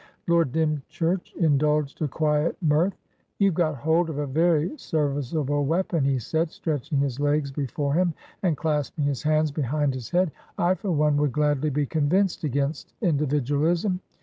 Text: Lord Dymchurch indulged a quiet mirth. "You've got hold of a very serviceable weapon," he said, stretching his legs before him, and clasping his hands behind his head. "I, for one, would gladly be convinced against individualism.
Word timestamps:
Lord 0.27 0.51
Dymchurch 0.51 1.31
indulged 1.35 2.01
a 2.01 2.07
quiet 2.07 2.57
mirth. 2.59 2.97
"You've 3.37 3.53
got 3.53 3.75
hold 3.75 4.09
of 4.09 4.17
a 4.17 4.25
very 4.25 4.75
serviceable 4.75 5.63
weapon," 5.63 6.03
he 6.05 6.17
said, 6.17 6.49
stretching 6.49 6.97
his 6.97 7.19
legs 7.19 7.51
before 7.51 7.93
him, 7.93 8.15
and 8.41 8.57
clasping 8.57 9.05
his 9.05 9.21
hands 9.21 9.51
behind 9.51 9.93
his 9.93 10.09
head. 10.09 10.31
"I, 10.57 10.73
for 10.73 10.89
one, 10.89 11.17
would 11.17 11.33
gladly 11.33 11.69
be 11.69 11.85
convinced 11.85 12.43
against 12.43 12.95
individualism. 13.03 13.99